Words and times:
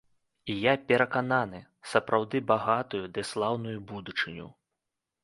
І, 0.51 0.53
я 0.67 0.71
перакананы, 0.91 1.59
сапраўды 1.91 2.41
багатую 2.53 3.03
ды 3.19 3.27
слаўную 3.33 3.75
будучыню. 3.93 4.47